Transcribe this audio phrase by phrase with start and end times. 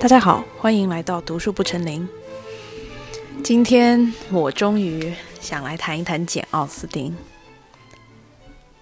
[0.00, 2.08] 大家好，欢迎来到读书不成林。
[3.44, 5.12] 今天我终于
[5.42, 7.14] 想来谈一谈简·奥斯汀。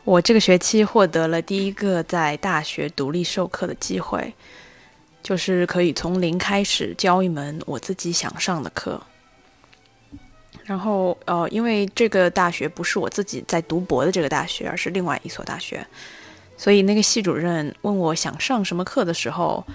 [0.04, 4.32] 我这个学期获得了第一个在大学独立授课的机会，
[5.20, 9.03] 就是可以从零开始教一门我自己想上的课。
[10.62, 15.85] 然后，呃，因为这个大学不是我自己在读博的这个大学，而是另外一所大学，
[16.57, 19.66] 所以那个系主任问我想上什么课的时候，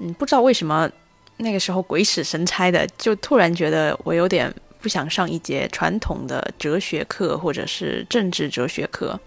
[0.00, 0.90] 嗯，不知道为什么
[1.36, 9.18] 那个时候鬼使神差的，就突然觉得我有点不想上一节传统的哲学课或者是政治哲学课，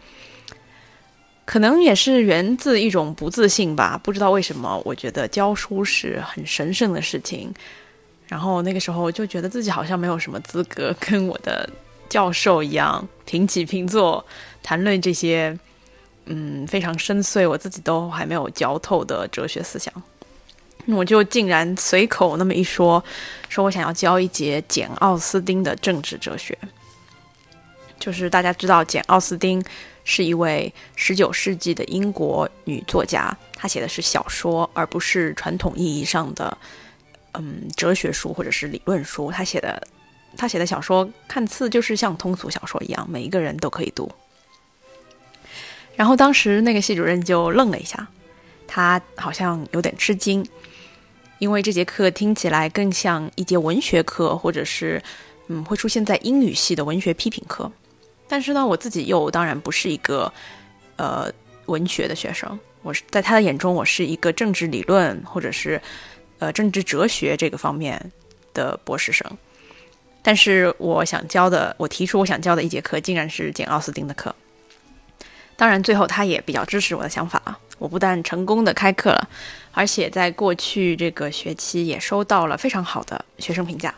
[1.46, 4.00] 可能也是源自一种不自信吧。
[4.04, 7.54] 不知道为什么，我觉得教书是很神圣的事情。
[8.28, 11.70] 然后那个时候就觉得自己好像没有什么资格跟我的
[12.10, 14.26] 教授一样平起平坐
[14.64, 15.56] 谈论这些，
[16.26, 19.94] 嗯，非常深邃，我自己都还没有嚼透的哲学思想。
[20.88, 23.04] 我就竟然随口那么一说，
[23.50, 26.58] 说我想要教一节简·奥斯汀的政治哲学。
[28.00, 29.64] 就是大家知道，简·奥斯汀
[30.04, 36.58] 是一位十九世纪的英国女作家，她写的是小说，而不是传统意义上的。
[37.38, 39.86] 嗯，哲学书或者是理论书，她写的
[40.38, 44.10] 她写的小说看似就是像通俗小说一样，每一个人都可以读。
[45.98, 48.08] 然后当时那个系主任就愣了一下，
[48.68, 50.48] 他好像有点吃惊，
[51.40, 55.02] 因为这节课听起来更像一节文学课，或者是
[55.48, 57.72] 嗯会出现在英语系的文学批评课。
[58.28, 60.32] 但是呢，我自己又当然不是一个
[60.96, 61.32] 呃
[61.66, 65.82] 文学的学生，我是在他的眼中，我是一个政治理论或者是。
[66.38, 68.12] 呃，政治哲学这个方面
[68.54, 69.26] 的博士生，
[70.22, 74.36] 但是我想教的，我提出我想教的一节课，竟然是简·奥斯汀的课。
[75.56, 77.58] 当然，最后他也比较支持我的想法啊。
[77.78, 79.30] 我不但成功的开课了，
[79.72, 83.94] 而且在过去这个学期也收到了非常好的学生评价。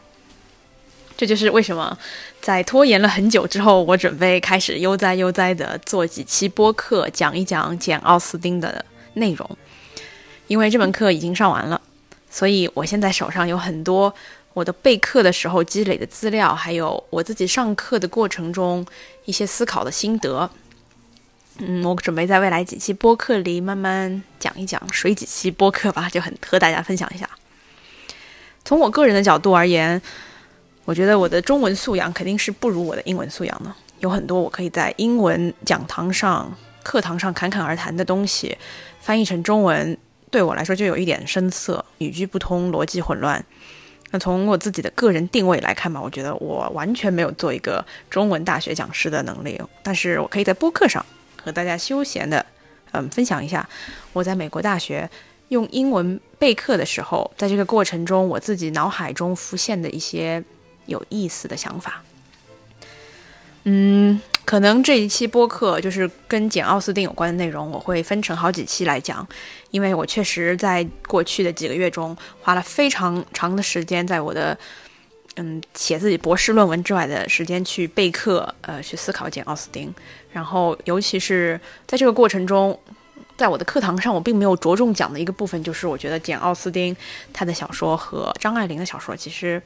[1.16, 1.98] 这就是为什么
[2.40, 8.86] 在拖延了很久之后，我准备开始悠哉悠哉的做几期播客，讲一讲简·奥斯汀的
[9.16, 9.58] 内容，
[10.46, 11.82] 因为这门课已经上完了。
[12.30, 14.14] 所以，我现在手上有很多
[14.54, 18.86] 我的备课的时候积累的资料，还有我自己上课的过程中
[19.26, 20.48] 一些思考的心得。
[21.60, 27.30] 嗯，我准备在未来几期播客里慢慢讲一讲，水几期播客吧，就很和大家分享一下。
[28.64, 30.02] 从我个人的角度而言，
[30.86, 33.74] 我觉得我的中文素养肯定是不如我的英文素养的。
[34.00, 38.58] 有很多我可以在英文讲堂上、课堂上侃侃而谈的东西，
[39.00, 39.98] 翻译成中文。
[40.30, 43.44] 对我来说就有一点生涩，语句不通，逻辑混乱。
[44.12, 49.60] 那从我自己的个人定位来看吧，我觉得我完全没有做一个中文大学讲师的能力。
[49.82, 51.04] 但是我可以在播客上
[51.48, 52.46] 和大家休闲的，
[52.92, 53.68] 嗯，分享一下
[54.12, 55.10] 我在美国大学
[55.48, 60.44] 用英文备课的时候，在这个过程中我自己脑海中浮现的一些
[60.88, 62.04] 有意思的想法。
[63.64, 64.20] 嗯。
[64.48, 69.28] 可能这一期播客就是跟简·奥斯汀有关的内容，我会分成好几期来讲，
[69.72, 74.58] 因为我确实在过去的几个月中花了非常长的时间，在我的
[75.38, 79.94] 嗯写自己博士论文之外的时间去备课，呃，去思考简·奥斯汀。
[80.32, 82.78] 然后，尤其是在这个过程中，
[83.38, 86.96] 在我的课堂上，我并没有着重讲的一个部分，就是我觉得简·奥斯汀
[87.34, 89.62] 他的小说和张爱玲的小说其实。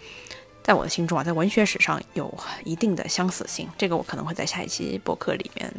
[0.63, 2.31] 在我的心中啊，在文学史上有
[2.63, 5.73] 一定的相似性，这个我可能会在下一期博客里面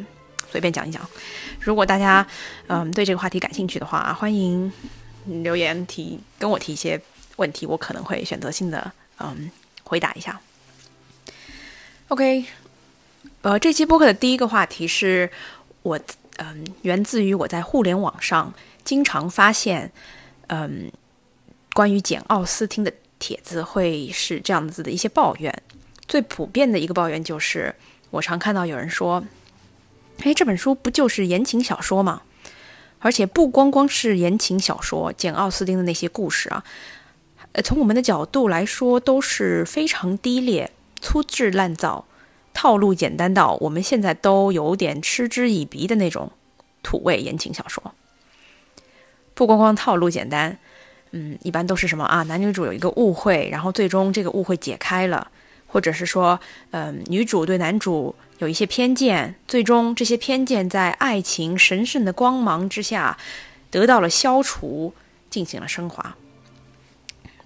[0.51, 1.01] 随便讲一讲。
[1.61, 2.27] 如果大家
[2.67, 4.69] 嗯对这个话题感兴趣的话，欢迎
[5.41, 6.99] 留言提跟我提一些
[7.37, 9.49] 问题，我可能会选择性的嗯
[9.83, 10.39] 回答一下。
[12.09, 12.45] OK，
[13.41, 15.31] 呃，这期播客的第一个话题是
[15.81, 15.99] 我
[16.37, 19.91] 嗯源自于我在互联网上经常发现
[20.47, 20.91] 嗯
[21.73, 22.93] 关于简奥斯汀的。
[23.19, 25.63] 帖子会是这样子的一些抱怨，
[26.09, 27.73] 最普遍的一个抱怨就是，
[28.09, 29.23] 我常看到有人说
[30.25, 32.23] ：“哎，这本书不就是言情小说吗？
[32.99, 36.61] 而且不光光是言情小说，简·奥斯汀的那些故事啊，
[37.53, 40.69] 呃，从我们的角度来说都是非常低劣、
[40.99, 42.05] 粗制滥造、
[42.53, 46.31] 套路简单到我们现在都有点嗤之以鼻的那种
[46.83, 47.93] 土味言情小说。
[49.33, 50.59] 不光光套路简单。”
[51.15, 52.23] 嗯，一般都是什么啊？
[52.23, 55.29] 男女主有一个误会，然后最终这个误会解开了，
[55.67, 56.39] 或者是说，
[56.71, 63.15] 嗯，女主对男主有一些偏见，最终这些偏见在爱情神圣的光芒之下
[63.69, 64.95] 得到了消除，
[65.29, 66.15] 进行了升华。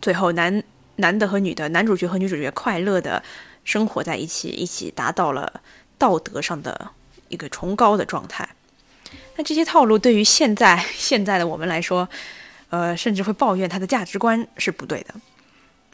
[0.01, 0.63] 最后，男
[0.97, 3.21] 男的和女的，男主角和女主角快乐的
[3.63, 5.61] 生活在一起，一起达到了
[5.97, 6.91] 道德上的
[7.29, 8.47] 一个崇高的状态。
[9.35, 12.07] 那这些套路对于现在 现在的我们来说，
[12.69, 15.13] 呃，甚至会抱怨他的价值观是不对的。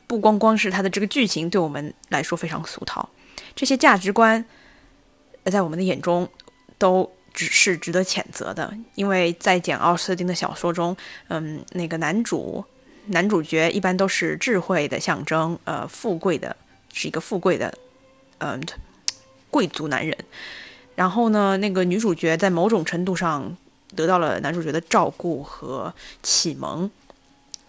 [0.07, 3.09] 不光光是他的这个剧情对我们来说非常俗套，
[3.55, 4.43] 这些价值观
[5.45, 6.27] 在我们的眼中
[6.77, 8.71] 都只是值得谴责的。
[8.95, 10.95] 因为在简奥斯汀的小说中，
[11.29, 12.63] 嗯，那个男主
[13.07, 16.55] 男主角一般都是智慧的象征，呃，富贵的
[16.93, 17.73] 是一个富贵的，
[18.39, 18.61] 嗯，
[19.49, 20.17] 贵族男人。
[20.95, 23.57] 然后呢，那个女主角在某种程度上
[23.95, 26.89] 得到了男主角的照顾和启蒙。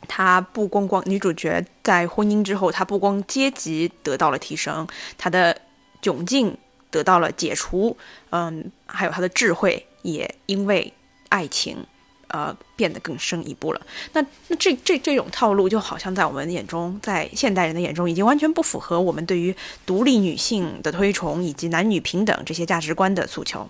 [0.07, 5.57] 她不光光女主角在婚姻之后，她不光阶级得到了提升，她的
[6.03, 6.57] 窘境
[6.91, 7.97] 得到了解除，
[8.29, 10.93] 嗯，还有她的智慧也因为
[11.31, 11.87] 爱情，
[12.29, 13.81] 呃，变得更深一步了。
[14.13, 19.55] 那那这这这种套路就好像在我们眼中，在现代人的眼中，已经完全不符合我们对于
[19.85, 23.69] 独立女性的推崇以及男女平等这些价值观的诉求。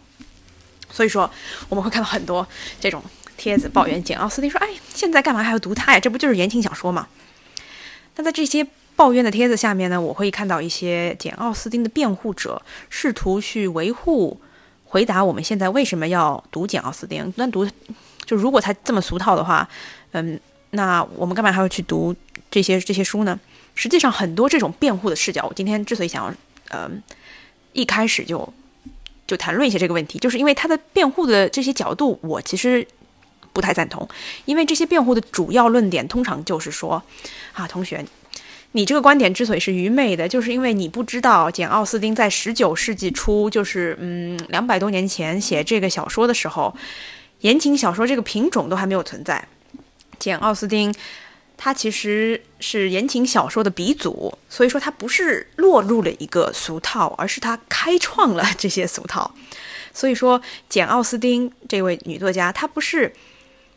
[0.91, 1.31] 所以说，
[1.69, 2.47] 我们会看到很多
[2.81, 3.03] 这种。
[3.37, 5.99] 帖子抱怨简奥斯汀说：“哎，现在干嘛还要读他呀？
[5.99, 7.09] 这不就是言情小说吗？”
[8.15, 8.65] 那在这些
[8.95, 14.41] 抱怨的帖子下面呢，我会看到一些简奥斯汀的辩护者试图去维护、
[14.85, 17.35] 回答我们现在为什么要读简奥斯汀。
[17.35, 17.69] 那读，
[18.25, 19.69] 就如果他这么俗套的话，
[20.13, 20.39] 嗯，
[20.71, 22.15] 那我们干嘛还要去读
[22.51, 23.39] 这些这些书呢？
[23.75, 26.35] 实际上，很多这种辩护的视角，我今天之所以想要，
[26.71, 27.03] 嗯，
[27.73, 28.53] 一开始就
[29.27, 32.87] 就谈论一些这个问题，就是因为他的辩护的这些角度，我其实。
[33.53, 34.09] 不太赞同，
[34.47, 37.01] 因为这些辩护的主要论点通常就是说，
[37.53, 38.05] 啊，同学，
[38.73, 46.75] 你这个观点之所以是愚昧的，就是因为你不知道简奥斯汀在十九世纪初，就是嗯两百多年前写这个小说的时候，
[47.45, 49.47] 言情小说这个品种都还没有存在。
[50.19, 50.95] 简奥斯汀
[51.59, 59.31] 他其实是言情小说的鼻祖，所以说他不是落入了一个俗套，而是他开创了这些俗套。
[59.93, 63.13] 所以说，简奥斯汀这位女作家，她不是。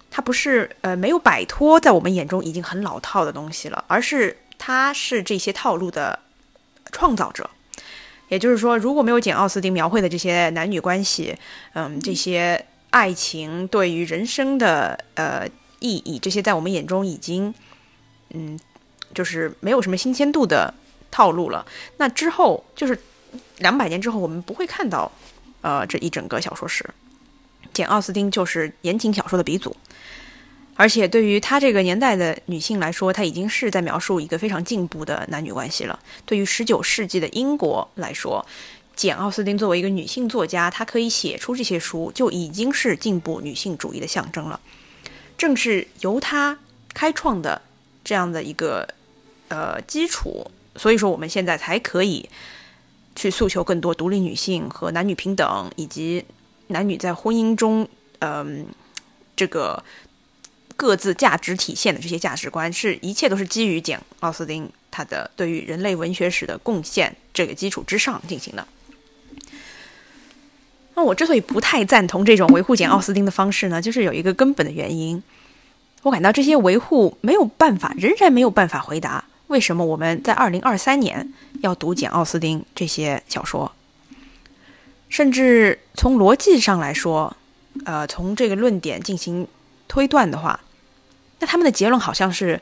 [0.09, 6.17] 她不是呃没有摆脱在我们眼中已经很老套的东西了，而是她是这些套路的
[6.93, 7.47] 创造者。
[8.29, 11.35] 也就是说，如果没有简奥斯汀描绘的这些男女关系，
[11.73, 15.47] 嗯，这些爱情对于人生的呃
[15.79, 17.53] 意义，这些在我们眼中已经
[18.31, 18.59] 嗯
[19.13, 20.73] 就是没有什么新鲜度的
[21.11, 21.65] 套路了，
[21.97, 22.99] 那之后就是
[23.57, 25.11] 两百年之后，我们不会看到
[25.61, 26.85] 呃这一整个小说史。
[27.73, 29.75] 简奥斯汀就是言情小说的鼻祖。
[30.79, 35.99] 而且对于他这个年代的女性来说，她已经是在描述一个非常进步的男女关系了。
[36.23, 38.45] 对于十九世纪的英国来说，
[38.97, 44.59] 简奥斯汀作为一个女性作家，她可以写出这些书，就已经是进步女性主义的象征了。
[45.37, 46.59] 正是由她
[46.93, 47.61] 开创的
[48.03, 48.85] 这样的一个
[49.47, 52.27] 呃基础，所以说我们现在才可以
[53.15, 56.25] 去诉求更多独立女性和男女平等，以及
[56.67, 57.87] 男女在婚姻中，
[58.19, 58.65] 嗯，
[59.35, 59.81] 这个。
[60.79, 68.67] 各自价值体现的这些价值观，是一切都是基于简奥斯汀他的对于人类文学史的贡献这个基础之上进行的。
[70.97, 75.21] 那我之所以不太赞同这种维护简奥斯汀的方式呢，就是有一个根本的原因，
[76.01, 83.71] 我感到这些维护没有办法，仍然没有办法回答为什么我们在二零二三年要读简奥斯汀这些小说，
[85.07, 87.37] 甚至从逻辑上来说，
[87.85, 89.47] 呃，从这个论点进行
[89.87, 90.59] 推断的话。
[91.39, 92.59] 那他们的结论好像是，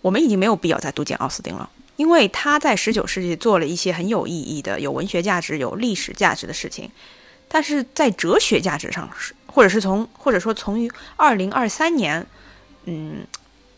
[0.00, 6.90] 我们已经没有必要再读简奥斯汀了，因为他在十九世纪做了一些很有意义的、有文学价值、有历史价值的事情，
[7.48, 12.26] 但是在哲学价值上是，或者是从或者说从于二零二三年，
[12.84, 13.26] 嗯，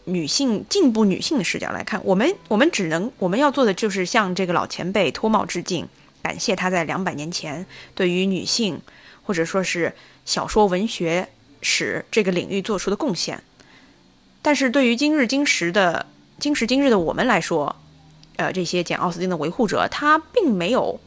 [0.05, 5.89] 女性进步女性的视角来看，我们我们只能我们要做的就是向这个老前辈脱帽致敬，
[6.23, 8.81] 感谢他在两百年前对于女性
[9.23, 11.29] 或者说是小说文学
[11.63, 13.43] 史这个领域做出的贡献。
[14.43, 16.07] 但是对于今日今时的
[16.39, 17.77] 今时今日的我们来说，
[18.37, 20.99] 呃，这些简奥斯汀的维护者，他并没有，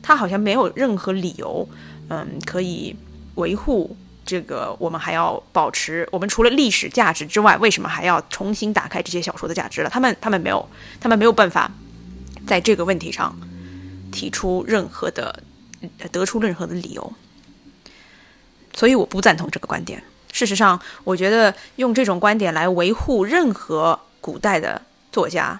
[0.00, 1.68] 他好像没有任何理由，
[2.08, 2.94] 嗯，可以
[3.36, 4.74] 维护这个。
[4.78, 9.90] 我们还要保持，我们除了历史价值之外，为什么还要重新打开这些小说的价值了？
[9.90, 10.68] 他们，他们没有，
[11.00, 11.70] 他们没有办法
[12.46, 13.34] 在这个问题上
[14.10, 15.42] 提出任何的，
[16.10, 17.12] 得出任何的理由。
[18.74, 20.02] 所以我不赞同这个观点。
[20.32, 25.58] 事实上，我觉得用这种观点来维护任何古代的作家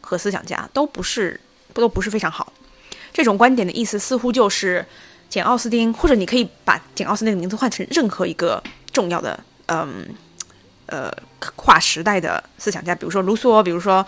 [0.00, 1.40] 和思想家都不是
[1.72, 2.52] 不都不是非常好。
[3.12, 4.86] 这种观点的意思似乎就是
[5.34, 8.62] 简奥斯汀，或者你可以把简奥斯汀的名字换成任何一个
[8.92, 9.36] 重要的
[9.66, 10.06] 嗯
[10.86, 11.12] 呃
[11.56, 14.06] 跨时代的思想家，比如说卢梭，比如说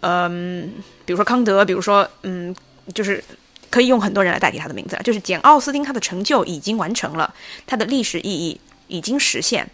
[0.00, 0.72] 嗯，
[1.06, 2.52] 比如说康德，比如说嗯，
[2.92, 3.22] 就是
[3.70, 4.98] 可以用很多人来代替他的名字。
[5.04, 7.32] 就是简奥斯汀他的成就已经完成了，
[7.68, 8.60] 他的历史意义。
[8.88, 9.70] 已经实现，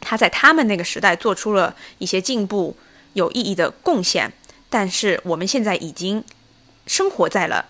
[0.00, 2.76] 他在他们那个时代做出了一些进步、
[3.14, 4.30] 有意义的贡献，
[4.68, 6.22] 但是我们现在已经
[6.86, 7.64] 生活在了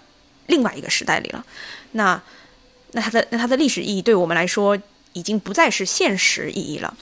[0.46, 1.44] 另外一个时代里了。
[1.92, 2.20] 那
[2.96, 4.78] 那它的那它的历史意义对我们来说
[5.12, 6.96] 已经不再是现实意义了。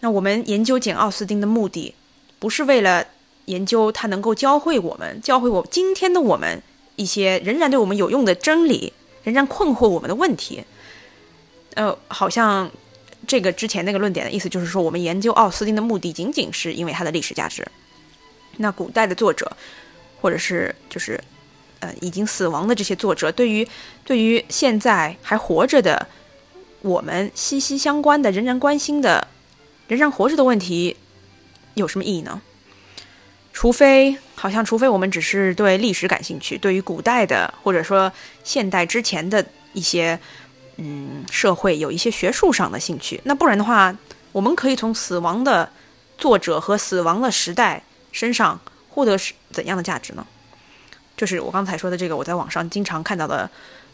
[0.00, 1.94] 那我们研究简奥斯丁的目的，
[2.40, 3.06] 不是为了
[3.44, 6.60] 研究他能够教会我们、教会我今天的我们
[6.96, 8.92] 一些仍然对我们有用的真理，
[9.22, 10.64] 仍然困惑我们的问题。
[11.74, 12.68] 呃，好像
[13.24, 17.64] 这个之前那个论点的意思就是说，我们研究奥斯丁的目的仅仅是因为他的历史价值。
[18.56, 19.56] 那古代的作者，
[20.20, 21.22] 或者是就是
[22.00, 23.66] 已经死亡的这些作者，对于
[24.04, 26.06] 对于现在还活着的
[26.82, 29.26] 我们息息相关的、仍然关心的、
[29.88, 30.96] 仍然活着的问题，
[31.74, 32.40] 有什么意义呢？
[33.52, 38.12] 除非，好像除非我们只是对历史感兴趣，对于古代的或者说
[38.42, 40.18] 现代之前的一些。
[40.76, 43.96] 嗯，社会有一些学术上的兴趣，那不然的话，
[44.32, 45.70] 我们可以从死亡的
[46.18, 48.60] 作者和死亡的时代身上
[48.90, 49.16] 获得
[49.52, 50.26] 怎样的价值呢？
[51.16, 53.48] 就是我刚才说的这个，我在网上经常看到的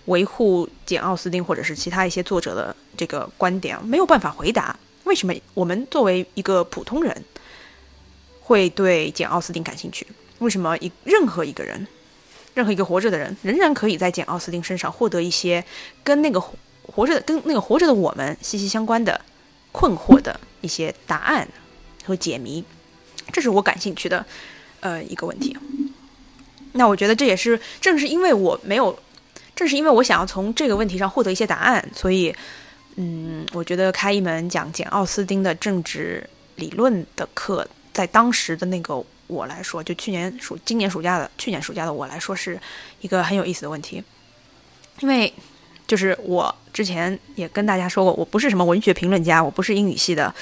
[0.07, 7.25] 维护简奥斯丁或者是其他一些作者的这个观点，没有办法回答为什么我们作为一个普通人
[8.41, 10.07] 会对简奥斯丁感兴趣？
[10.39, 11.87] 为什么一任何一个人，
[12.55, 15.65] 任何一个活着的人，仍然可以在简奥斯丁身上获得一些
[16.03, 16.43] 跟那个。
[16.93, 19.21] 活着跟那个活着的我们息息相关的
[19.71, 21.47] 困惑的一些答案
[22.05, 22.65] 和解谜，
[23.33, 24.27] 这是我感兴趣的
[24.81, 25.57] 呃一个问题。
[26.73, 28.99] 那我觉得这也是正是因为我没有，
[29.55, 32.35] 正是因为我想要从这个问题上获得一些答案，所以
[32.97, 42.61] 嗯，我觉得开一门讲简奥斯丁的政治理论的课，在当时的那个我来说，就去年暑今年暑假的去年暑假的我来说，是
[43.01, 44.03] 一个很有意思的问题，
[45.01, 45.33] 因为。
[45.91, 50.33] 就是我之前也跟大家说过，我不是什么文学评论家，我不是英语系的。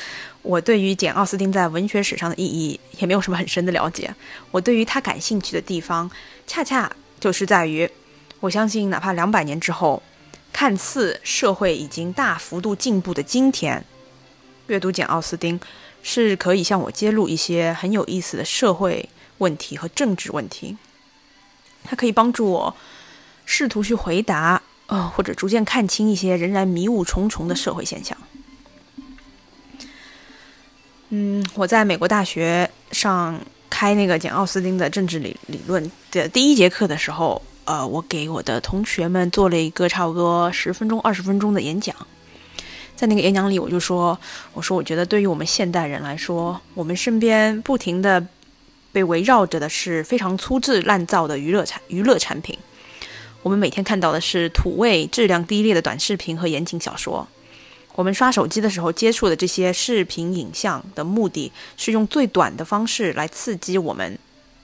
[0.42, 4.14] 我对于简·奥斯汀在文学史上的意义也没有什么很深的了解。
[4.50, 6.10] 我对于他感兴趣的地方，
[6.46, 7.90] 恰恰就是在于，
[8.40, 10.02] 我相信哪怕两百年之后，
[10.52, 13.82] 看似社会已经大幅度进步的今天，
[14.66, 15.58] 阅读简·奥斯汀
[16.02, 20.76] 是可以向我揭露一些很有意思的社会问题和政治问题。
[21.84, 22.76] 它可以帮助我
[23.46, 24.60] 试图去回答。
[24.88, 28.16] 呃，或者逐渐看清一些仍然迷雾重重的社会现象。
[31.10, 33.40] 嗯，我在美国大学上
[33.70, 41.94] 开那个简奥斯汀的政治理理论的第一节课的时候，呃，我给我的同学们做了一个差不多十分钟、二十分钟的演讲。
[42.96, 44.18] 在那个演讲里，我就说
[44.54, 48.26] ：“我说，我觉得对于我们现代人来说，我们身边不停的
[48.90, 52.58] 被围绕着的是非常粗制滥造的娱乐产娱乐产品。”
[53.48, 57.26] 我们每天看到的是土味、质量低劣的短视频和言情小说。
[57.94, 64.18] 我们刷手机的时候接触的这些视频影像的目的是用最短的方式来刺激我们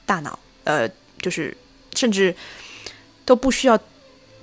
[0.04, 0.86] 大脑，呃，
[1.18, 1.56] 就是
[1.94, 2.36] 甚至
[3.24, 3.80] 都不需要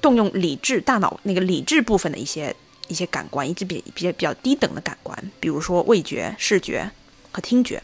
[0.02, 2.56] 动用理智大脑那个理智部分的一些
[2.88, 6.90] 一些感官，一直比比较比较低等的感官，比如说味觉、视觉
[7.32, 7.80] 和听觉。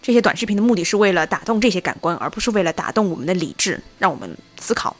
[0.00, 4.96] 这些短视频的目的是为了打动这些感官，而不是为了打动我们的理智，让我们思考。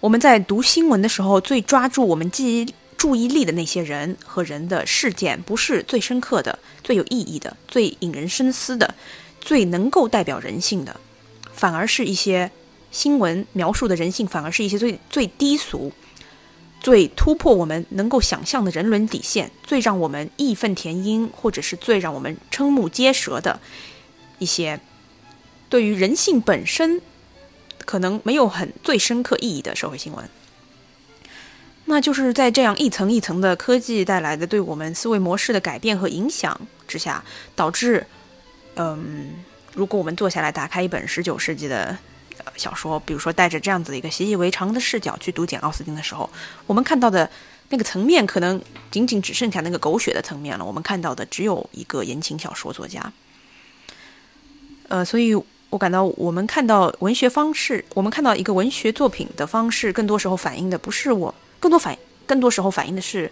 [0.00, 8.94] 我们在读新闻的时候，最抓住我们记忆注意力的那些人和人的事件，不是最深刻的、最有意义的、最引人深思的、
[9.42, 10.98] 最能够代表人性的，
[11.52, 12.50] 反而是一些
[12.90, 15.92] 新闻描述的人性，反而是一些最最低俗、
[16.80, 23.60] 最突破我们能够想象的人伦底线、最让我们义愤填膺，或者是最让我们瞠目结舌的
[24.38, 24.80] 一些
[25.68, 27.02] 对于人性本身。
[27.84, 30.28] 可能没有很最深刻意义的社会新闻，
[31.86, 37.24] 那就是在这样一层一层的科技带来的对我们思维模式的改变和影响之下，
[37.56, 38.06] 导致，
[38.76, 39.34] 嗯，
[39.74, 41.98] 如果我们坐下来打开一本十九世纪的
[42.56, 46.30] 小说，比如说带着这样子的一个习以为常的视角去读简奥斯汀的时候，
[46.66, 47.28] 我们看到的
[47.70, 48.60] 那个层面可能
[48.90, 50.64] 仅仅只剩下那个狗血的层面了。
[50.64, 53.12] 我们看到的只有一个言情小说作家，
[54.88, 55.36] 呃，所以。
[55.70, 61.96] 我感到，我们看到文学方式，我们看到一个文学作品的方式，更多时候反映的不是我，更多反，
[62.26, 63.30] 更多时候反映的是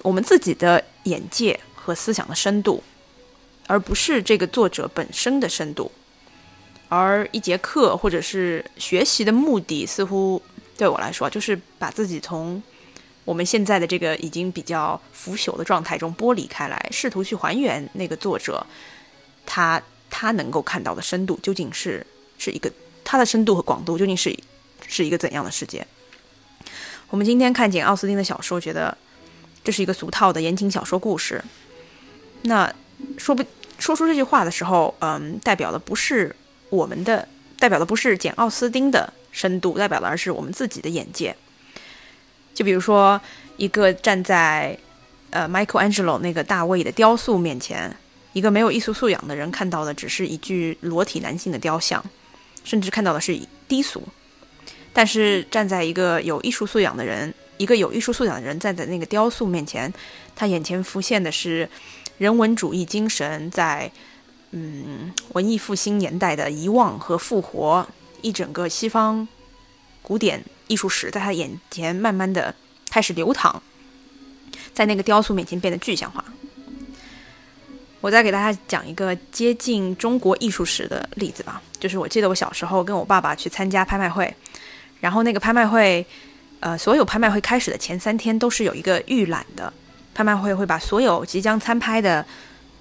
[0.00, 2.82] 我们自己的眼界和思想的深度，
[3.66, 5.92] 而不是这个作者本身的深度。
[6.88, 10.40] 而一节课或者是学习的目的，似乎
[10.78, 12.60] 对我来说，就是把自己从
[13.26, 18.66] 我们现在的这个已经比较腐朽的状态中剥离开来，试图去还原那个作者
[19.44, 19.80] 他。
[20.20, 22.70] 他能够看到的深度究竟是是一个，
[23.02, 24.38] 他的深度和广度究竟是
[24.86, 25.86] 是一个怎样的世界？
[27.08, 28.94] 我们今天看简奥斯汀的小说，觉得
[29.64, 31.42] 这是一个俗套的言情小说故事，
[32.42, 32.70] 那
[33.16, 33.42] 说不
[33.78, 36.36] 说出这句话的时候，嗯，代表的不是
[36.68, 37.26] 我们的，
[37.58, 41.34] 代表的不是简·奥斯汀的深度，代表的而是我们自己的眼界。
[42.52, 43.18] 就比如说，
[43.56, 44.78] 一个站在
[45.30, 47.96] 呃 Michelangelo 那个大卫的雕塑面前，
[48.32, 52.04] 一个没有艺术素养的人看到的只是一具裸体男性的雕像，
[52.62, 54.02] 甚至看到的是低俗。
[54.92, 59.92] 但是站在一个有艺术素养的人，一个有艺术素养的人站在那个雕塑面前，
[60.34, 61.68] 他眼前浮现的是
[62.18, 63.90] 人文主义精神在
[64.50, 67.86] 嗯文艺复兴年代的遗忘和复活，
[68.20, 69.26] 一整个西方
[70.02, 72.54] 古典艺术史在他眼前慢慢的
[72.90, 73.62] 开始流淌，
[74.74, 76.24] 在那个雕塑面前变得具象化。
[78.00, 84.34] 我再给大家讲一个接近中国艺术史的例子吧，就是我记得我小时候跟我爸爸去参加拍卖会。
[85.00, 86.04] 然后那个拍卖会，
[86.60, 89.72] 呃，所有拍卖会开始的前三天都是有一个预览的。
[90.14, 92.24] 拍卖会会把所有即将参拍的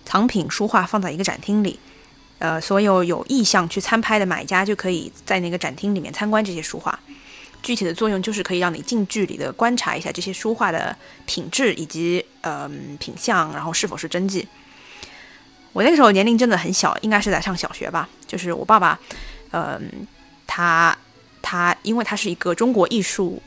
[0.06, 1.80] 藏品书画放在一个展厅里，
[2.40, 6.98] 呃，所有有意向去参拍的买家就可以在那个展厅里面参观这些书画。
[7.62, 10.96] 具体的作用就是可以让你近距离的观察一下这些书画的
[11.26, 14.48] 品质以及呃品相，然后是否是真迹。
[15.74, 18.08] 我那个时候年龄真的很小，应该是在上小学吧。
[18.28, 19.00] 就是我爸爸，
[19.52, 20.08] 嗯，
[20.46, 20.98] 他。
[21.42, 23.42] 他因为他是一个中国艺术，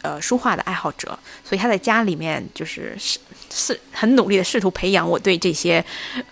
[0.00, 3.18] 呃，书画的爱好者，所以他在家里面就是是
[3.50, 5.84] 是很努力的试图培养我对这些，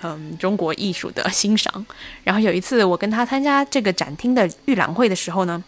[0.02, 1.85] 嗯，中国艺术的欣赏。
[2.23, 5.62] 然后有一次我跟他参加这个展厅的预览会的时候呢，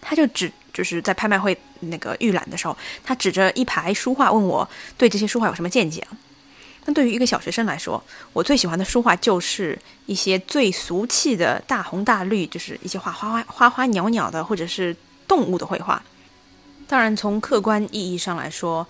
[0.00, 6.06] 他就指就是在拍卖会那个预览的时候，他指着一排书画问我对这些书画有什么见解。
[6.88, 8.02] 那对于一个小学生来说，
[8.32, 14.96] 我最喜欢的书画就是一些最俗气的大红大绿，就是一些画花花花花鸟鸟的，或者是
[15.28, 16.02] 动物的绘画。
[16.86, 18.88] 当然，从客观意义上来说，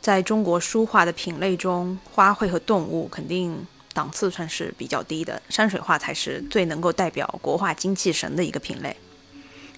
[0.00, 8.96] 在中国书画的品类中，花卉和动物肯定档次算是比较低的，山水画才是最能够代表国画精气神的一个品类，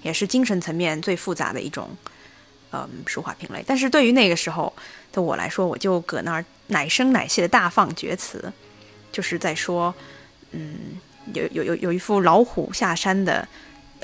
[0.03, 1.91] 也是精神层面最复杂的一种。
[2.73, 4.73] 嗯，书画品类，但是对于那个时候
[5.13, 8.51] 的我来说，我就搁那儿奶声奶气的大放厥词，
[9.13, 9.95] 就是在说，
[10.53, 10.99] 嗯，
[11.35, 13.47] 有有有有一幅老虎下山的，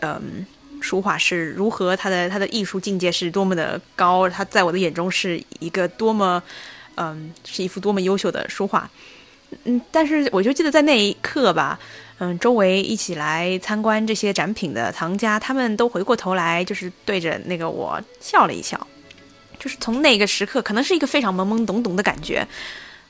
[0.02, 0.46] 嗯，
[0.82, 6.42] 书画是如何，它的它的艺术境界是多么的高，它在我的眼中是一个多么，
[6.96, 8.90] 嗯，是一幅多么优秀的书画，
[9.64, 11.80] 嗯，但是我就记得在那一刻吧。
[12.20, 18.86] 嗯，周围一起来参观这些展品的藏家，他们都回过头来，就是对着那个我笑了一笑。
[19.58, 22.46] 就是从那个时刻，可能是一个非常懵懵懂懂的感觉。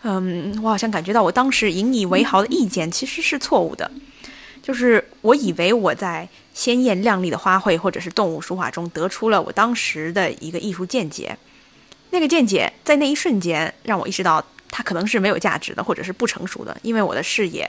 [0.03, 3.91] 嗯，我好像感觉到我当时引以为豪的意见其实是错误的。
[4.63, 11.35] 就是我以为我在鲜艳亮丽的花卉或者是动物书画中得出了我当时的一个艺术见解，
[12.11, 17.69] 那个见解在那一瞬间让我意识到它可能是没有价值的，或者是不成熟的，因为我的视野。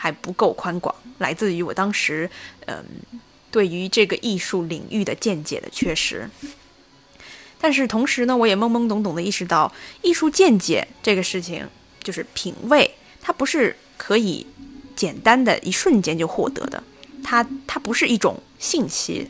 [0.00, 2.30] 还不够宽广，来自于我当时，
[2.66, 2.84] 嗯，
[3.50, 6.30] 对于这个艺术领域的见解的缺失。
[7.60, 11.66] 但是同时呢，我也懵懵懂懂的意识到，艺术见解这个事情，
[12.04, 14.46] 就是品味，它不是可以
[14.94, 16.80] 简单的一瞬间就获得的，
[17.24, 19.28] 它它不是一种信息，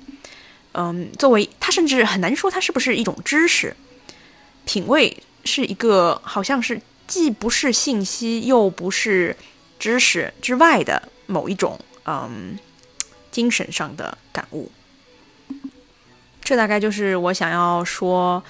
[0.73, 3.75] 嗯，作为它甚至很难说它是不是一种知识。
[4.67, 9.35] 品味是一个好像是既不是信息，又不是。
[9.79, 12.59] 知识之外的某一种，嗯，
[13.31, 14.71] 精神上的感悟，
[16.43, 18.43] 这大概就是我想要说，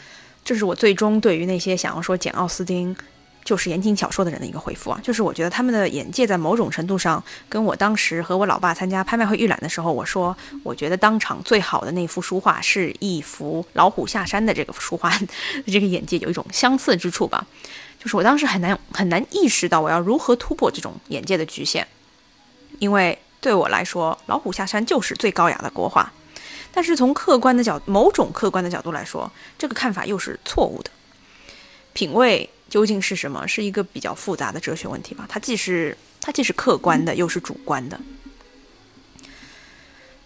[0.44, 2.96] 这是我最终对于那些想要说简奥斯汀
[3.44, 15.10] 就是言情小说的人的一个回复啊，就是我觉得他们的眼界在某种程度上，跟我当时和我老爸参加拍卖会预览的时候，我说我觉得当场最好的那幅书画是一幅老虎下山的这个书画，
[15.66, 17.46] 这个眼界有一种相似之处吧。
[17.98, 21.84] 就是我当时很难很难意识到我要如何突破这种眼界的局限，
[22.78, 26.12] 因为对我来说，老虎下山就是最高雅的国画。
[26.70, 30.90] 但是从客观的角某种客观的角度来说，这个看法又是错误的。
[31.92, 35.26] 品味究竟是什么，是一个比较复杂的哲学问题吧？
[35.28, 37.98] 它既是它既是客观的，又是主观的。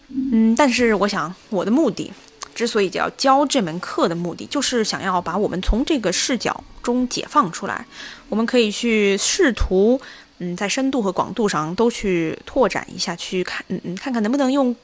[0.08, 2.12] 嗯，但是我想我的目的。
[2.54, 7.86] 之所以要教这门课的目的，就是想要把我们从这个视角中解放出来。
[8.28, 10.00] 我们可以去试图，
[10.38, 14.74] 嗯，在深度和广度上都去拓展一下，去看，嗯嗯，看看能不能用，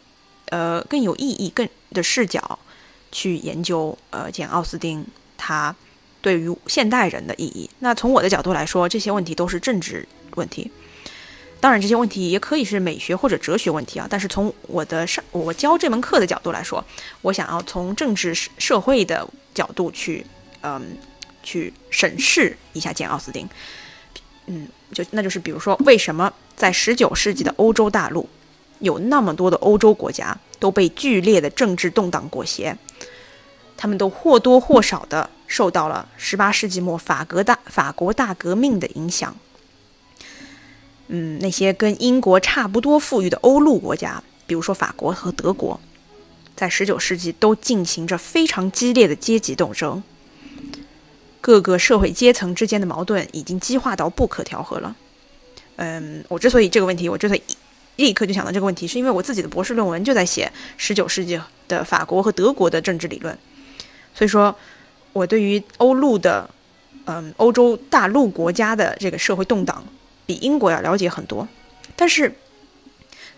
[0.50, 2.58] 呃，更有意义、更的视角
[3.12, 5.04] 去研究，呃，简奥斯汀
[5.36, 5.74] 他
[6.20, 7.68] 对于现代人的意义。
[7.78, 10.70] 那从我的角度来说，这些问题都是政治问题。
[11.60, 14.06] 当然，这些问题也可以是美学或者哲学问题啊。
[14.08, 16.84] 但是从我的上我教这门课的角度来说，
[17.22, 20.24] 我想要从政治社会的角度去，
[20.62, 20.96] 嗯，
[21.42, 23.48] 去审视一下简奥斯汀。
[24.46, 28.28] 嗯，就那就是比如说，为什么在十九世纪的欧洲大陆，
[28.78, 32.76] 有那么多的欧洲国家都被剧烈的政治动荡裹挟，
[33.76, 39.36] 他们都或多或少的受到了十八世纪末法国大法国大革命的影响。
[41.08, 45.80] 嗯，那些跟英国差不多富裕的欧陆国家，比如说法国和德国，
[46.54, 50.02] 在十九世纪都进行着非常激烈的阶级斗争。
[51.40, 54.94] 各个社会阶层之间的矛盾已经激化到不可调和了。
[55.76, 57.42] 嗯，我之所以这个问题，我之所以
[57.96, 63.36] 立刻就想到这个问题，是因为我自己的博士论文就在写十九世纪的法国和德国的政治理论。
[64.12, 64.54] 所以说，
[65.14, 66.50] 我对于欧陆的，
[67.06, 69.82] 嗯，欧洲大陆国家的这个社会动荡。
[70.28, 71.48] 比英国要了解很多，
[71.96, 72.34] 但是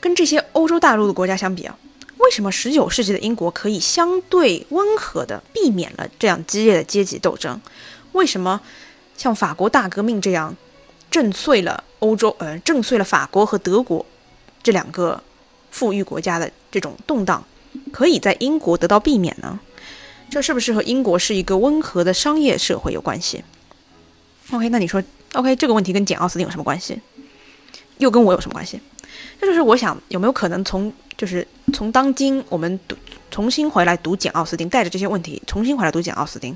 [0.00, 1.79] 跟这些欧洲大陆的国家相比啊，
[2.16, 7.61] 为什么十九世纪的英国可以相对温和的避免了这样激烈的阶级斗争？
[8.11, 8.61] 为什么
[9.16, 10.57] 像法国大革命这样
[11.09, 14.05] 震碎了欧洲，呃，震碎了法国和德国
[14.61, 15.22] 这两个
[15.70, 17.44] 富裕国家的这种动荡，
[17.92, 19.61] 可以在英国得到避免呢？
[20.29, 23.44] 这是不是和英国是一个温和的商业社会有关系
[24.50, 25.00] ？OK，那你说
[25.34, 26.98] ？OK，这个问题跟简奥斯汀有什么关系？
[27.98, 28.80] 又跟我有什么关系？
[29.40, 32.96] 这就是我想有没有可能从就是从当今我们读
[33.30, 36.54] 重新回来读简奥斯汀，带着这些问题重新回来读简奥斯汀，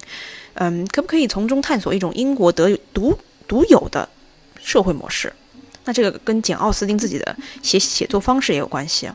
[0.54, 4.08] 嗯，可不可以从中探索一种英国德独独有的
[4.62, 5.32] 社会模式？
[5.84, 9.10] 那这个跟简奥斯汀自己的写写作方式也有关系。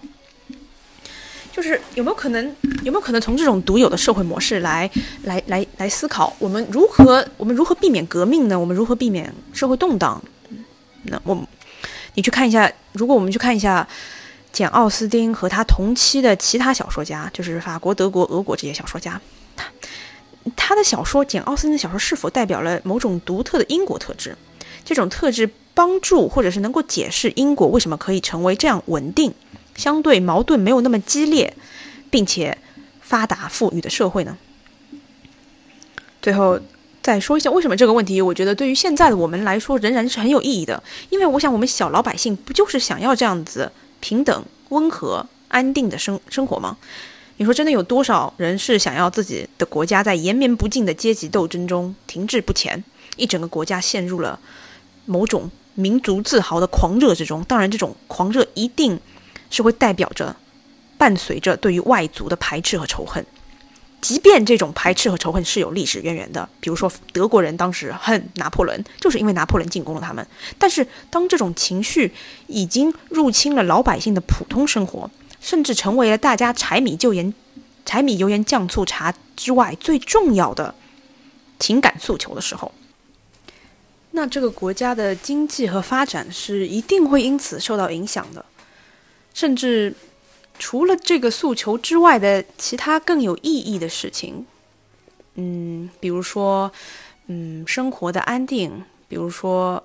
[1.59, 4.89] 就是有没有可能，有没有可能从这种独有的社会模式来，
[5.23, 8.57] 来，来，来思考我们如何，我们如何避免革命呢？
[8.57, 10.23] 我们如何避免社会动荡？
[11.03, 11.37] 那我，
[12.13, 13.85] 你去看一下，如果我们去看一下
[14.53, 19.19] 简奥斯汀和他同期的其他小说家，就是法国、德国、俄国这些小说家，
[19.57, 19.65] 他
[20.55, 24.33] 他的小说，简奥斯汀的小说是否代表了某种独特的英国特质？
[24.85, 29.33] 这种特质帮助或者是能够解释英国为什么可以成为这样稳定？
[29.79, 31.55] 相对矛盾没有那么激烈，
[32.09, 32.57] 并且
[32.99, 34.37] 发达富裕的社会呢？
[36.21, 36.59] 最后
[37.01, 40.83] 再说一下，为什么这个问题，我觉得对于现在的我们来说仍然是很有意义的。
[41.09, 46.77] 因为我想，我们小老百姓不就是想要这样子平等、温和、安定的生生活吗？
[47.37, 52.83] 你说，真的有多少人是想要自己的国家在延绵不尽的阶级斗争中停滞不前，
[53.15, 54.37] 一整个国家陷入了
[55.05, 57.41] 某种民族自豪的狂热之中？
[57.45, 58.99] 当然，这种狂热一定。
[59.49, 60.35] 是会代表着，
[60.97, 63.25] 伴随着对于外族的排斥和仇恨，
[64.01, 70.25] 即便这种排斥和仇恨是有历史渊源的，比如说德国人当时恨拿破仑，就是因为拿破仑进攻了他们。
[70.57, 72.11] 但是当这种情绪
[72.47, 75.09] 已经入侵了老百姓的普通生活，
[75.41, 77.33] 甚至成为了大家柴米油盐、
[77.85, 80.75] 柴米油盐酱醋茶之外最重要的
[81.59, 82.71] 情感诉求的时候，
[84.11, 88.45] 那这个国家的经济和发展是一定会因此受到影响的。
[89.33, 89.95] 甚至，
[90.57, 94.45] 除了这个诉求之外的其他更有意义的事情，
[95.35, 96.69] 嗯，比如说，
[97.27, 99.81] 嗯，生活的安定，比如说，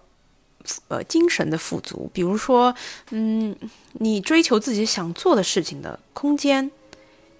[0.89, 2.75] 呃，精神的富足，比如说，
[3.11, 3.55] 嗯，
[3.93, 6.69] 你追求自己想做的事情的空间，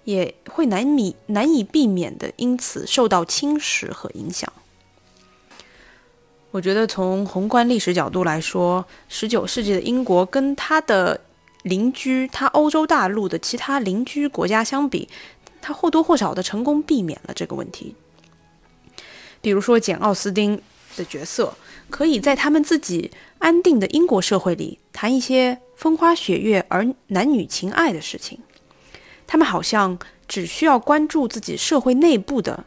[0.05, 4.49] 也会难以难以避免的因此受到侵蚀和影响。
[6.51, 11.19] 我觉得从宏观历史角度来说，十九世纪的英国跟它的。
[11.65, 15.09] 邻居，他欧洲大陆的其他邻居国家相比，
[15.61, 17.95] 他或多或少的成功避免了这个问题。
[19.41, 20.61] 比如说，简·奥斯汀
[20.95, 21.57] 的角色
[21.89, 28.37] 可以在他们自己安定的英国社会里谈一些风花雪月而男女情爱的事情。
[29.25, 29.97] 他们好像
[30.27, 32.63] 只需要关注自己社会内部的，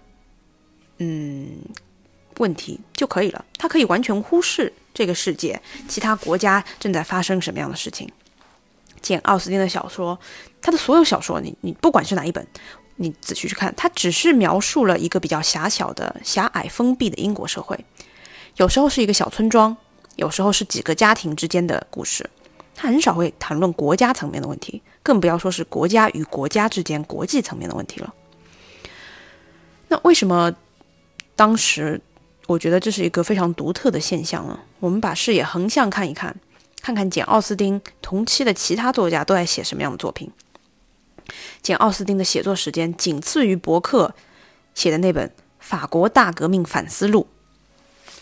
[0.99, 1.59] 嗯，
[2.39, 3.45] 问题就可以了。
[3.57, 8.11] 他可以完全忽视这个世界其他国家正在发生什么样的事情。
[9.01, 10.19] 简·奥斯汀的小说，
[10.61, 12.47] 他的所有小说，你你不管是哪一本，
[12.97, 17.79] 你仔细去看，他只是描述了一个比较狭小的、狭隘、封闭的英国社会。
[18.57, 19.77] 有时候是一个小村庄，
[20.17, 22.29] 有时候是几个家庭之间的故事。
[22.75, 28.15] 他很少会谈论国家层面的问题，更不要说是国家与国家之间、国际层面的问题了。
[29.89, 30.53] 那为什么
[31.35, 32.01] 当时
[32.47, 34.59] 我觉得这是一个非常独特的现象呢？
[34.81, 36.37] 我们把视野横向看一看。
[36.89, 40.31] 看看简·奥斯汀同期的其他作家都在写什么样的作品。
[41.61, 44.15] 简·奥斯汀的写作时间仅次于伯克
[44.75, 47.27] 写的那本《法国大革命反思录》，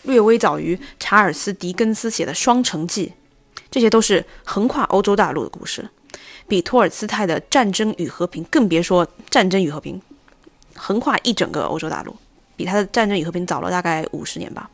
[0.02, 3.12] 略微早于查尔斯·狄更斯写的《双城记》。
[3.70, 5.88] 这些都是横跨欧洲大陆的故事，
[6.48, 9.94] 比托尔斯泰的《战争与和平》更别说《战争与和平》
[10.74, 12.16] 横跨一整个欧洲大陆，
[12.56, 14.68] 比他的《战争与和平》早了大概五十年吧。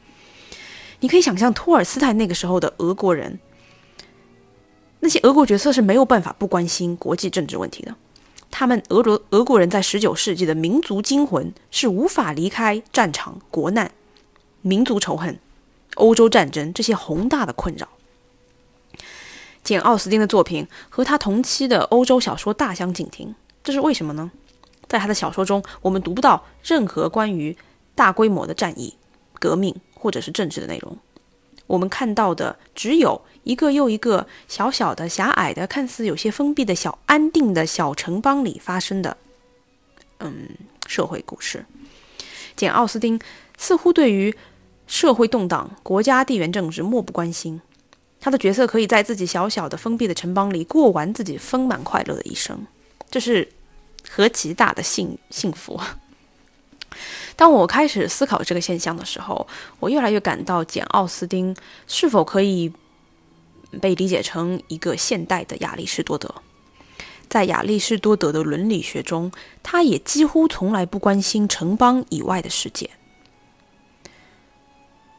[1.01, 3.39] 你可以想象托尔斯泰那个时候的俄国人，
[5.05, 7.93] 那些俄国角色是没有办法不关心国际政治问题的。
[8.53, 13.91] 他们俄罗俄国人在十九世纪的民族精魂是无法离开战场、国难、
[14.61, 15.41] 民族仇恨、
[15.97, 17.89] 欧洲战争这些宏大的困扰。
[19.65, 23.35] 简·奥斯汀的作品和他同期的欧洲小说大相径庭，
[23.65, 24.31] 这是为什么呢？
[24.87, 27.57] 在他的小说中，我们读不到任何关于
[27.97, 28.95] 大规模的战役、
[29.41, 30.97] 革命或者是政治的内容。
[31.73, 39.17] 我们看到的只有一个又一个小小的、狭隘的、看似有些封闭的小安定的小城邦里发生的，
[40.19, 40.51] 嗯，
[40.87, 41.65] 社会故事。
[42.55, 43.19] 简·奥斯汀
[43.57, 44.37] 似乎对于
[44.87, 47.59] 社会动荡、国家地缘政治漠不关心。
[48.21, 52.67] 他的角色可以在自己小小的封闭的城邦里过完自己丰满快乐的一生，
[53.11, 53.49] 这是
[54.11, 55.81] 何其大的幸幸福！
[57.37, 59.47] 当我开始思考这个现象的时候，
[59.81, 61.55] 我越来越感到简·奥斯汀
[61.87, 62.73] 是否可以
[63.81, 66.35] 被理解成一个现代的亚里士多德。
[67.29, 72.91] 在亚里士多德的伦理学中，他也几乎从来不关心城邦以外的世界。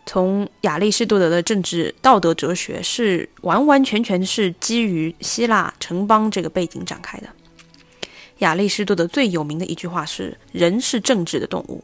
[0.05, 7.27] 从亚里士多德的政治道德哲学是完完全全是基于希腊城邦这个背景展开的。
[8.43, 11.83] 亚里士多德最有名的一句话是：“人是政治的动物。”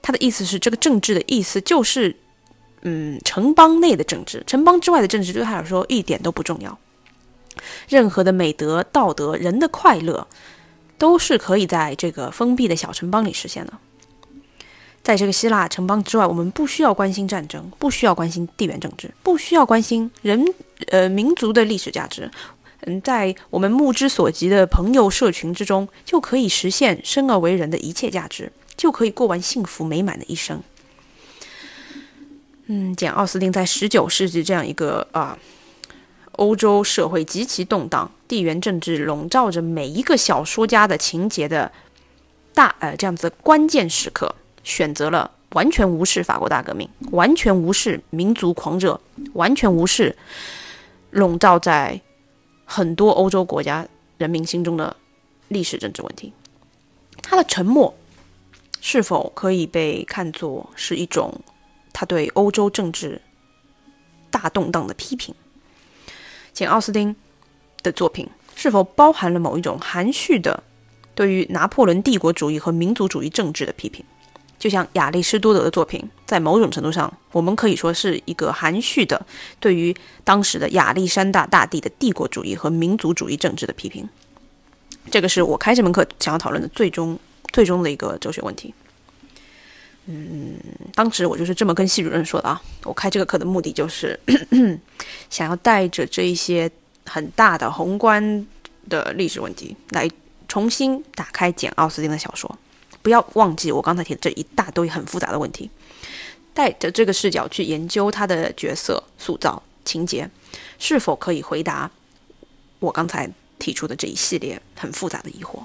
[0.00, 2.14] 他的意思是，这个政治的意思就是，
[2.82, 6.78] 嗯，城邦内的政治，城邦之外的政治对他来说一点都不重要。
[7.88, 10.26] 任何的美德、道德、人的快乐，
[10.98, 13.72] 都是可以在这个封闭的小城邦里实现的。
[15.02, 20.42] 在这个希腊城邦之外，我们不需要关心战争，不需要关心地缘政治，不需要关心人
[20.88, 22.30] 呃民族的历史价值。
[22.86, 28.52] 嗯，在我们目之所及的朋友社群之中，就可以实现生而为人的一切价值。
[28.76, 30.60] 就可以过完幸福美满的一生。
[32.66, 35.38] 嗯，简·奥斯汀在十九世纪这样一个啊，
[36.32, 41.70] 欧洲社会极其动荡、地缘政治笼罩着每一个小说家的情节的
[42.52, 49.00] 大呃这样子关键时刻，选择了完全无视法国大革命，完全无视民族狂热，
[49.34, 50.16] 完全无视
[51.12, 52.00] 笼罩在
[52.64, 53.86] 很多欧洲国家
[54.18, 54.96] 人民心中的
[55.48, 56.32] 历史政治问题。
[57.22, 57.94] 他的沉默。
[58.86, 61.40] 是否可以被看作是一种
[61.94, 63.18] 他对欧洲政治
[64.30, 65.34] 大动荡的批评？
[66.52, 67.16] 简·奥斯汀
[67.82, 70.62] 的作品是否包含了某一种含蓄的
[71.14, 74.04] 对于拿破仑帝国主义和民族主义政治的批评？
[74.64, 79.26] 就像亚里士多德的作品，在某种程度上，我们可以说是一个含蓄的
[79.60, 84.08] 对于当时的亚历山大大帝的帝国主义和民族主义政治的批评。
[85.10, 87.18] 这个是我开这门课想要讨论的最终。
[87.52, 88.74] 最终的一个哲学问题。
[90.06, 90.58] 嗯，
[90.92, 92.60] 当时我就是这么跟系主任说的啊。
[92.82, 94.18] 我开这个课的目的就是
[95.30, 96.68] 想要带着这一些
[97.06, 98.44] 很大的宏观
[98.88, 100.10] 的历史问题，来
[100.48, 102.58] 重新打开简·奥斯汀的小说。
[103.04, 105.68] 不要忘记我刚才提的这一大堆很复杂的问题，
[106.54, 110.26] 带着这个视角去研究他的角色塑造、情节，
[110.78, 111.90] 是否可以回答
[112.78, 115.58] 我刚才提出的这一系列很复杂的疑惑。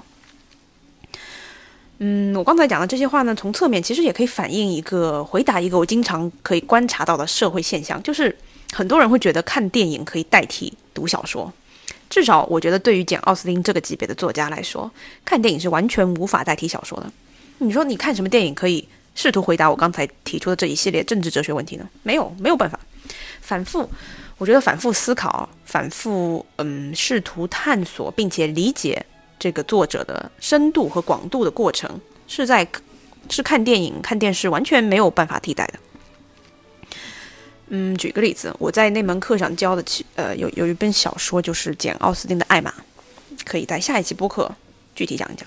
[1.96, 8.36] 嗯，我刚才讲的这些话呢，从侧面其实也可以反映一个、回答一个我经常可以观察到的社会现象，就是
[8.72, 11.50] 很多人会觉得看电影可以代替读小说。
[12.10, 14.90] 至少我觉得，对于简·奥斯汀这个级别的作家来说，
[15.24, 17.10] 看电影是完全无法代替小说的。
[17.60, 21.88] 你说你看什么电影可以试图回答我刚才提出的这一系列政治哲学问题呢？
[22.02, 22.78] 没有，没有办法。
[23.40, 23.88] 反复，
[24.38, 29.06] 我觉得反复思考、反复嗯，试图探索并且理解。
[29.42, 32.68] 这个作者的深度和广度的过程，是在
[33.30, 36.92] 是看电影、看电视完全没有办法替代的。
[37.68, 39.82] 嗯，举个例子，我在那门课上教的，
[40.14, 42.70] 呃，有有一本小说，就是简·奥斯汀的《艾玛》，
[43.46, 44.54] 可以在下一期播客
[44.94, 45.46] 具体讲一讲。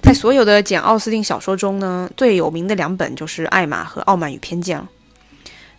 [0.00, 4.80] 在所有的简·奥斯汀小说中呢，最有名的两本就是《艾玛》和《傲慢与偏见》。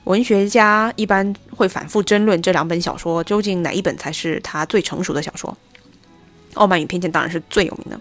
[0.04, 5.56] 文学家一般会反复争论这两本小说究竟哪一本才是他最成熟的小说。
[6.56, 8.00] 傲慢与偏见当然是最有名的，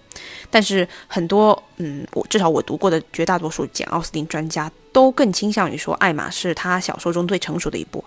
[0.51, 8.03] 但是很多，嗯，我至少我读过的绝大多数简·奥斯汀专家都更倾向于说，《艾玛》是他小说中最成熟的一部，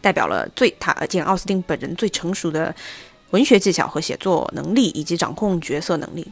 [0.00, 2.74] 代表了最他简·奥斯汀本人最成熟的
[3.30, 6.26] 文学技巧和写作能力，以及掌控角色能力。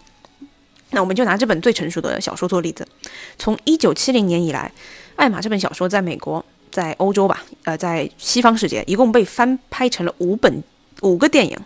[0.96, 2.88] 那我们就拿这本最成熟的小说做例子，
[3.36, 4.72] 从一九七零年以来，
[5.16, 10.64] 《艾玛》这本小说在美国、在欧洲吧，呃，在西方世界一共被翻拍成了五本
[11.02, 11.58] 五个电影。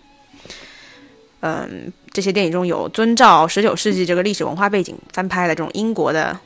[1.42, 6.36] 嗯，这些电影中有遵照十九世纪这个历史文化背景翻拍的这种英国的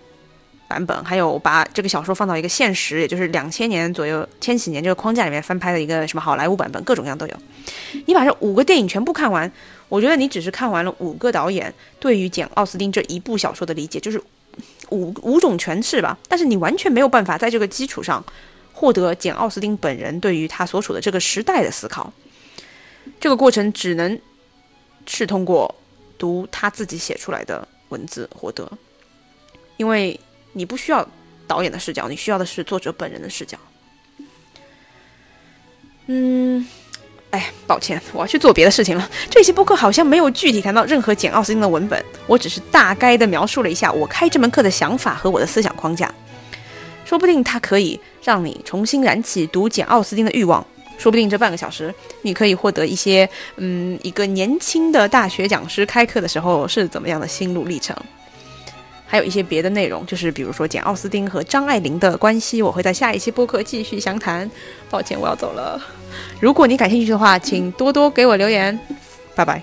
[0.66, 7.34] 版本，还有把这个小说放到一个现实，也就是两千年左右、千禧年这个框架里面翻拍的一个什么好莱坞版本，各种各样都有。
[8.06, 9.50] 你把这五个电影全部看完，
[9.88, 14.20] 我觉得你只是看完了五个导演对于简·奥斯汀这一部小说的理解，就是
[14.90, 16.18] 五五种诠释吧。
[16.28, 18.24] 但是你完全没有办法在这个基础上
[18.72, 22.12] 获得简·奥斯汀本人对于他所处的这个时代的思考。
[23.20, 24.18] 这个过程只能
[25.06, 25.72] 是通过
[26.18, 28.70] 读他自己写出来的文字获得，
[29.76, 30.18] 因为。
[30.54, 31.06] 你不需要
[31.46, 33.58] 导演的视角，你需要的是作者本人的视角。
[36.06, 36.66] 嗯，
[37.30, 39.10] 哎，抱歉，我要去做别的事情了。
[39.28, 46.12] 这期播客好像没有具体谈到任何简奥斯汀的文本，我只是大概的描述了一下我开这门课的想法和我的思想框架。
[47.04, 50.64] 说不定它可以让你重新燃起读简奥斯汀的欲望。
[50.96, 57.96] 说不定这半个小时，你可以获得一些，嗯，一个年轻的大学讲师开课的时候是怎么样的心路历程。
[59.06, 64.50] 还有一些别的内容，就是比如说简·奥斯汀和张爱玲的关系，我会在下一期播客继续详谈。
[64.90, 65.80] 抱歉，我要走了。
[66.40, 68.78] 如果你感兴趣的话，请多多给我留言。
[69.34, 69.62] 拜拜。